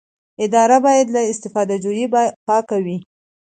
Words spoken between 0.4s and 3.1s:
اداره باید له استفاده جویۍ پاکه وي.